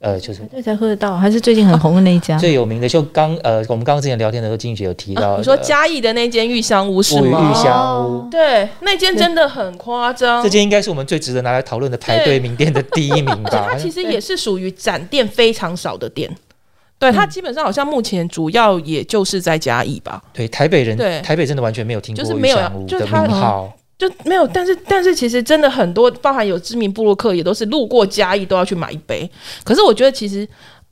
[0.00, 2.38] 呃，就是这才喝得到，还是最近很红的那一家？
[2.38, 7.50] 最有名的，就刚呃，我们刚刚之前聊天的时候，金姐有提到、啊你说嘉义的那间玉香屋是吗？
[7.50, 10.48] 玉香屋哦，对，那间真的很夸张这。
[10.48, 13.76] 间应该是我们最值得拿来讨论的排队名店的第一名吧 它？
[13.76, 16.30] 其实也是属于展店非常少的店。
[17.00, 23.72] 对，它基本上好像目前主要也就是在嘉义吧，对，台北人，对台北真的完全没有听过玉就是没有香屋的就是它名号。
[23.98, 24.46] 就没有。
[24.46, 29.28] 但是但是其实真的很多，包含有知名布洛克也都是路过嘉义都要去买一杯。
[29.64, 30.48] 可是我觉得其实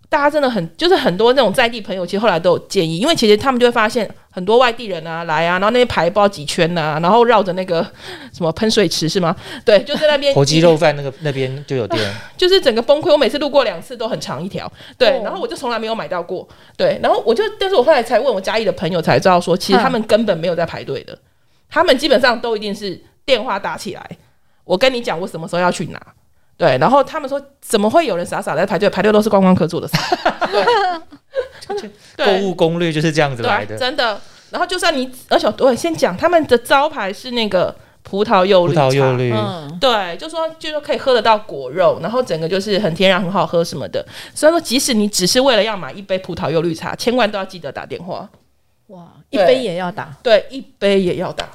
[0.08, 7.84] 大家真的很，就是很多那种在地朋友，其实后来都有建议，因为其实他们就会发现很多外地人啊来啊，然后那些排包几圈呐、然后绕着那个
[8.32, 9.34] 什么喷水池是吗？
[9.64, 12.00] 对，就在那边火鸡肉饭那个那边就有店，
[12.36, 13.10] 就是整个崩溃。
[13.10, 21.18] 我每次路过两次都很长一条，对，哦然后我就从来没有买到过，对，然后我就，但是我后来才问我嘉义的朋友才知道说，其实他们根本没有在排队的，
[21.68, 24.10] 他们基本上都一定是电话打起来，
[24.64, 26.00] 我跟你讲我什么时候要去拿。
[26.56, 28.88] 对，然后他们说怎么会有人傻傻在排队？
[28.88, 29.94] 排队都是观光客做的事。
[31.68, 33.76] 对，购对物攻略就是这样子来的。
[33.76, 34.18] 真的。
[34.50, 37.74] 然后就算你，而且我先讲，他们的招牌是那个
[38.04, 38.88] 葡萄柚葡绿茶。
[38.88, 44.06] 萄柚绿，嗯，对，就说就说可以喝得到果肉，然后整个就是很天然、很好喝什么的。
[44.34, 48.26] 所以说，即使你只是为了要买一杯葡萄柚绿茶，千万都要记得打电话。
[48.88, 51.48] 哇，一杯也要打，对，一杯也要打。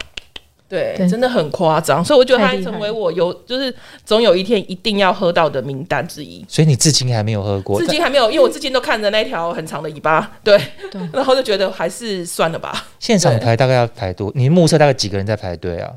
[0.68, 3.74] 对，对真的很夸张，所以我觉得它成为我有就是
[4.06, 6.46] 总有一天一定要喝到的名单之一。
[6.48, 7.88] 所以你至今还没有喝过至。
[7.88, 10.58] 今还没有，因为我至今都看着那条很长的尾巴，对，
[10.90, 12.88] 对 然后就觉得还是算了吧。
[13.00, 14.32] 现场排大概要排多？
[14.34, 15.92] 你目测大概几个人在排队啊？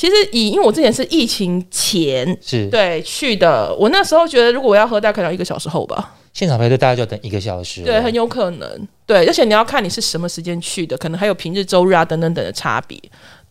[0.00, 6.16] 其实以因为我之前是疫情前是，对去的，我那时候觉得如果我要喝，大概可能要一个小时后吧。
[6.32, 7.82] 现场排队大概就要等一个小时。
[7.82, 8.88] 对，很有可能。
[9.04, 12.98] 对，而且你要看你是什么时间去的，可能还有平日、周日啊等等等的差别。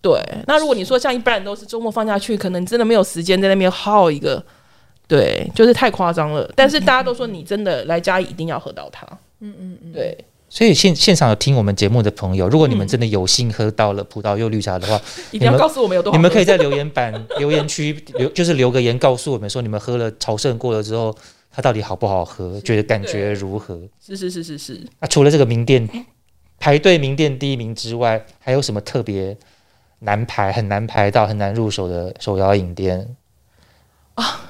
[0.02, 4.44] 对，那如果你说像一般人都是周末放假去，可能真的没有时间在那边耗一个，
[5.08, 6.52] 对，就是太夸张了。
[6.56, 9.06] 但是大家都说你真的来嘉义一定要喝到它。
[9.42, 10.18] 嗯嗯嗯，对，
[10.50, 15.00] 所以现现场有听我们节目的朋友，如果你们真的有幸喝到了葡萄柚绿茶的话，
[15.32, 16.18] 一定要你们告诉我们有多好喝。
[16.18, 21.16] 你们可以在留言板、 留言区留，就是留个言告诉我们说，你们喝了朝圣过了之后，
[21.52, 23.80] 它到底好不好喝，觉得感觉如何？
[24.04, 25.88] 是是是是是，那除了这个名店
[26.60, 29.38] 排队名店第一名之外，还有什么特别
[30.00, 33.16] 难排、很难排到、很难入手的手摇饮店
[34.16, 34.50] 啊？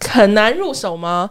[0.00, 1.30] 很难入手吗？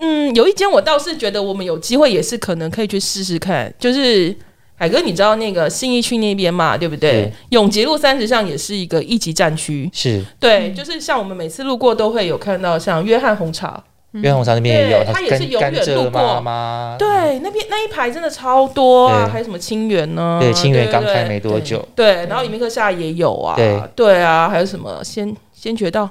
[0.00, 4.34] 嗯，有一间我倒是觉得我们有机会也是可能可以去试试看，就是
[4.76, 7.12] 海哥，你知道那个信义区那边嘛，对不对？
[7.12, 7.32] 对？
[7.50, 10.24] 永吉路三十巷也是一个一级战区，是。
[10.38, 16.22] 对，就是像我们每次路过都会有看到像约翰红茶，约翰红茶那边也有，对它也是永远路过。
[16.22, 19.32] 妈妈，对，那边那一排真的超多啊，对。
[19.32, 20.38] 还有什么清源呢？
[20.40, 23.78] 对，清源刚对开没多久，对，然后隐秘克夏也有啊，对。
[23.94, 26.08] 对啊，还有什么先先觉道，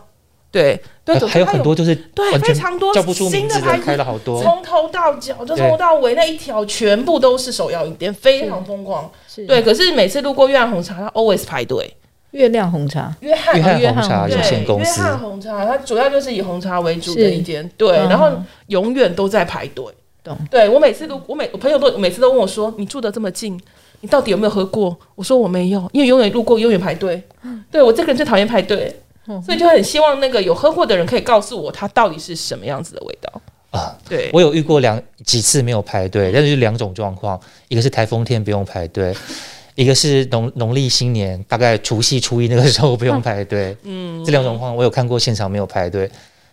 [0.52, 4.42] 对对，还还有很多就是对非常多叫不出名字的，新的牌子开了好多。
[4.42, 9.10] 从头到脚，就从头到尾那一条全部都是手摇饮店，非常疯狂。
[9.48, 11.96] 对，可是每次路过月亮红茶，它 always 排队。
[12.32, 18.30] 月亮红茶，约翰红茶有限公司约，翰红茶，它主要就是以红茶为主的一间，对，嗯然后
[18.68, 19.84] 永远都在排队。
[20.24, 23.60] 懂对我每次都，我每我朋友都每次都问我说：“你住的这么近，
[24.02, 27.24] 你到底有没有喝过？”我说我没有，因为永远路过，永远排队。
[27.72, 28.94] 对我这个人最讨厌排队，
[29.30, 29.42] 嗯。
[29.42, 33.42] 所以就很希望那个有喝过的人可以告诉我，它到底是什么样子的味道。
[33.72, 33.96] 啊。
[34.10, 37.39] 对，我有遇过两几次没有排队，但是两种状况，
[37.70, 39.15] 一个是台风天不用排队，
[39.76, 43.78] 一个是农农历新年大概除夕初一那个时候不用排队。
[43.86, 46.10] 嗯，这两种状况我有看过现场没有排队，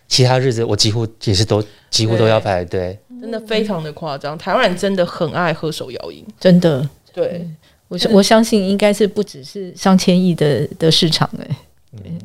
[0.07, 2.97] 其他日子我几乎也是都几乎都要排队。
[3.19, 4.37] 真的非常的夸张。
[4.37, 7.49] 台湾人真的很爱喝手摇饮，真的，对，
[7.87, 11.57] 我是我相信应该是不只是上千亿的的市场哎、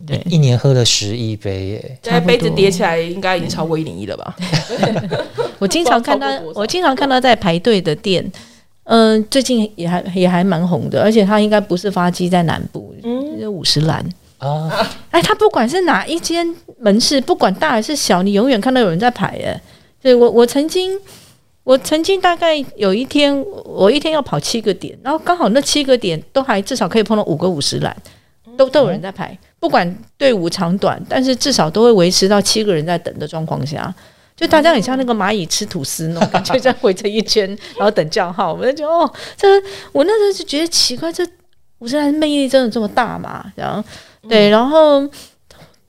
[0.07, 4.37] 对一年喝了十亿杯耶，现在杯子叠起来应该已经超过一零一了吧？
[5.59, 8.25] 我经常看到 我经常看到在排队的店，
[8.85, 14.05] 嗯、最近也还也还蛮红的，而且它应该不是发迹在南部，嗯，五十岚。
[14.39, 14.69] 啊，
[15.11, 16.45] 哎，它不管是哪一间
[16.81, 19.27] 门市，不管大还是小，你永远看到有人在排。
[19.45, 19.61] 哎，
[20.03, 20.99] 对我我曾经
[21.63, 27.97] 我曾经大概有一天，我一天要跑七个点，然后刚好那七个点都还至少可以碰到五个五十岚，
[28.57, 33.94] 都都有人在排，不管队伍长短，但是至少都会维持到七个人在等的状况下。
[34.35, 37.46] 就大家很像那个蚂蚁吃吐司那种感觉，这样围着一圈，
[37.77, 38.53] 然后等叫号。
[38.53, 39.46] 我就觉 哦，这
[39.92, 41.25] 我那时候就觉得奇怪，这
[41.79, 43.53] 五十岚魅力真的这么大吗？
[43.55, 43.85] 然后
[44.29, 45.09] 对，然后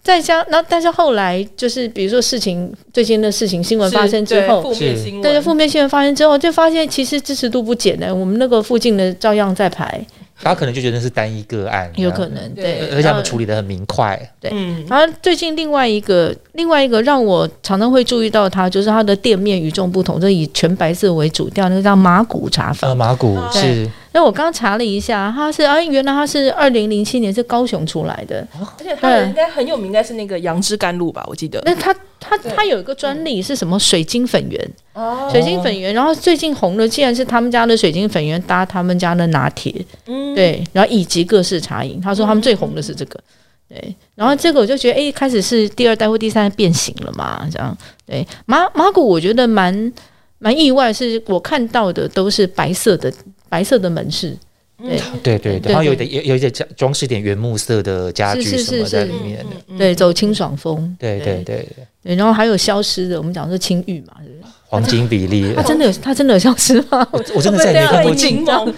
[0.03, 10.05] 再加那但是后来就是比如说事情最近的事情新闻发生之后，负面新闻，负面新闻发生之后，就发现其实支持度不减的，我们那个附近的照样在排，
[10.43, 14.19] 他可能就觉得是单一个案，有可能对对，而且他们处理的很明快。
[14.43, 22.95] 嗯，然后最近另外一个另外一个让我常常会注意到它，就是它的店面与众不同，就以全白色为主调，那个叫马古茶坊呃，。
[22.95, 28.47] 马古对是那我刚刚查了一下，它是啊，原来它是二零零七年是高雄出来的。
[28.77, 31.61] 而且他们应该很有名，应该是那个杨枝甘露吧，我记得。
[31.65, 33.77] 那它它对它有一个专利是什么？
[33.79, 35.93] 水晶粉圆，哦水晶粉圆。
[35.93, 39.73] 然后最近红的，竟然是他们家的水晶粉圆搭他们家的拿铁。
[40.05, 43.19] 嗯，对，然后以及各式茶饮，他说他们最红的是这个，
[43.67, 49.91] 对，然后这个我就觉得，哎，开始是第二代或第三代变形了嘛，这样，对，马马古我觉得蛮
[50.37, 53.11] 蛮意外，是我看到的都是白色的
[53.53, 54.35] 白色的门市，
[54.81, 59.55] 对对对对，对然后有一点有有一点装装饰点原木色的家具是是什么是是在里面的。
[59.67, 61.67] 嗯对，，走清爽风，对对对
[62.03, 64.53] 对，然后还有消失的，我们讲说青玉嘛，是不是？
[64.73, 67.07] 黄金比例它，真的有，它真的有消失吗？
[67.11, 68.73] 我我真的再也没看过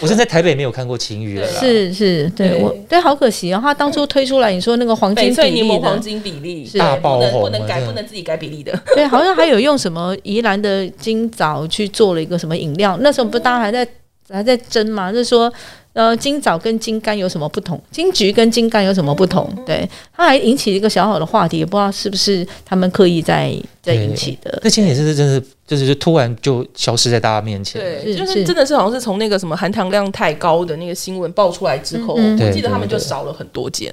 [0.00, 1.60] 我真的在台北没有看过青玉了啦。
[1.60, 8.76] 是是，对对我对，好可惜哦，他当初推出来，你说那个黄金翡翠柠比例黄金比例是大爆不能红不能改，不能自己改比例的。
[8.96, 13.86] 对，好像还有用什么宜兰的金枣去做了一个什么饮料，那时候不大家还在
[14.30, 15.52] 还在争嘛，就是说，
[15.94, 17.80] 呃，金枣跟金柑有什么不同？
[17.90, 19.50] 金桔跟金柑有什么不同？
[19.64, 24.60] 对，它还引起一个小小的话题，也不知道是不是他们刻意在在引起的。
[24.62, 27.80] 那今年是真是，就是就突然就消失在大家面前。
[27.80, 33.92] 对，就是真的是好像是从那个什么含糖量太高的那个新闻爆出来之后，我记得他们就少了很多间。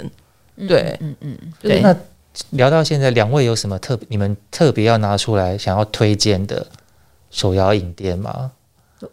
[0.68, 1.80] 对，嗯嗯，对。
[1.80, 1.96] 那
[2.52, 6.68] 聊到现在，两位有什么特你们特别要拿出来想要推荐的
[7.32, 8.52] 手摇饮店吗？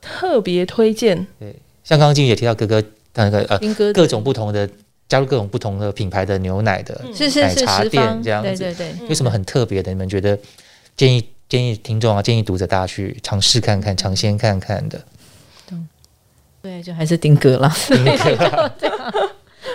[0.01, 1.55] 特别推荐，对，
[1.85, 2.83] 像刚刚金宇也提到哥哥
[3.15, 3.59] 那个呃，
[3.93, 4.69] 各种不同的
[5.09, 6.99] 加入各种不同的品牌的牛奶的
[7.37, 9.91] 奶茶店这样子，对对对，有什么很特别的？
[9.91, 10.39] 你们觉得
[10.97, 15.01] 建议建议听众啊，建议读者大家去尝试看看，尝鲜看看的。
[16.63, 17.75] 对，就还是丁哥了。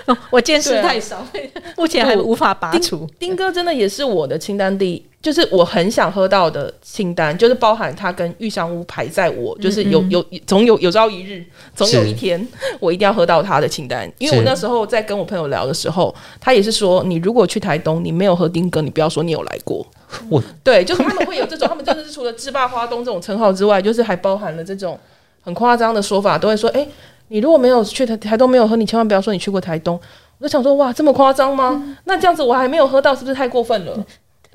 [0.32, 1.26] 我见识太少，
[1.76, 3.08] 目前还无法拔除。
[3.20, 11.44] 丁哥真的也是我的清单第一，就是我很想喝到的清单，就是包含他跟玉香屋排在我，就是有有总有有朝一日，
[11.76, 12.46] 总有一天
[12.80, 14.10] 我一定要喝到他的清单。
[14.18, 19.86] 因为我那时候在跟我朋友聊的时候，他也是说，你如果去台东，你没有喝丁哥，你不要说你有来过。
[20.30, 24.98] 我对，就是他们会有这种，他们真的是除了制霸花东这种称号之外，就是还包含了这种
[25.42, 26.88] 很夸张的说法，都会说，哎。
[27.30, 30.00] 你如果没有去台台东没有喝，你千万不要说你去过台东。
[30.40, 31.96] 我就想说，哇，这么夸张吗？
[32.06, 34.06] 那这样子我还没有喝到，是不是太过分了？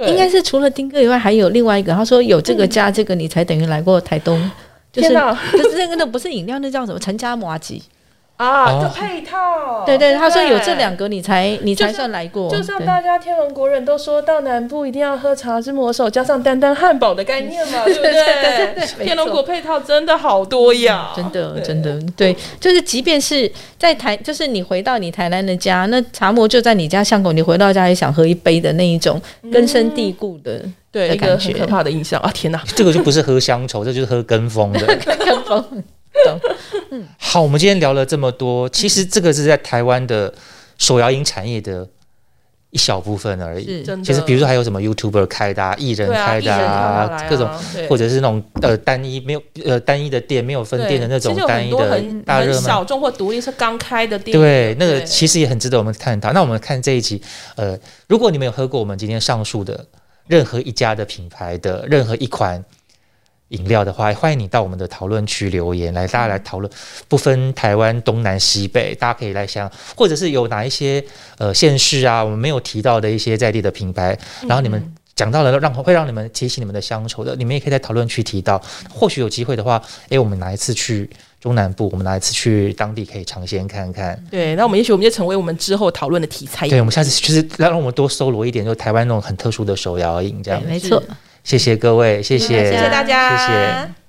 [0.07, 1.93] 应该是除了丁哥以外，还有另外一个。
[1.93, 4.51] 他说有这个加这个，你才等于来过台东。
[4.93, 5.37] 天哪！
[5.53, 6.99] 就是那个那不是饮料，那叫什么？
[6.99, 7.83] 陈家麻吉。
[8.43, 12.51] 啊，就配套，对对，他说有这两个，你才你才算来过。
[12.51, 19.05] 就像大家天龙国人都说到南部一定要喝茶之魔手，加上丹丹汉堡的概念嘛， 对不对？
[19.05, 29.21] 天龙国配套真的好多呀，真的真的对，就是即便是在台，就是你回到你台南的家，那茶魔就在你家巷口，你回到家也想喝一杯的那一种
[29.53, 32.21] 根深蒂固的，对一个很可怕的印象。
[32.23, 32.31] 啊！
[32.35, 34.87] 天哪，这个就不是喝乡愁，这就是喝跟风的。
[35.25, 35.85] 跟风。
[36.91, 40.33] 嗯，好，我们今天聊了这么多，其实这个是在台湾的
[40.79, 41.89] 手摇饮产业的
[42.71, 43.83] 一小部分而已。
[44.05, 47.49] 其实，比如说还有什么 YouTuber 开的、艺人开的啊，各种，
[47.89, 54.39] 或者是那种呃单一没有呃单一的店没有分店的那种单一的大热小众或独立是刚开的店。
[54.39, 56.33] 对，那个其实也很值得我们探讨。
[56.33, 57.21] 那我们看这一集，
[57.57, 59.87] 呃，如果你们有喝过我们今天上述的
[60.27, 62.63] 任何一家的品牌的任何一款。
[63.53, 66.71] 饮料的话，欢迎你到我们的讨论区留言，来大家来讨论，
[67.09, 71.03] 不分台湾东南西北，大家可以来想，或者是有哪一些
[71.39, 84.19] 呃县市啊，我们没有提到的一些在地的品牌，然后你们讲到了，让会让你们提起你们的乡愁的，你们也可以在讨论区提到，或许有机会的话，诶，我们哪一次去中南部，我们哪一次去当地可以尝鲜看看。
[84.31, 86.67] 对，那我们也许我们就成为我们之后讨论的题材。
[86.69, 90.63] 对，我们下次就是让我们多搜罗一点，就台湾那种很特殊的手摇饮这样。
[90.67, 91.03] 没错。
[91.45, 94.02] 谢谢各位，谢谢，谢谢大家，谢谢。